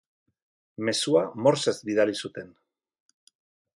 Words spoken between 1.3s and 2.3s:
morsez bidali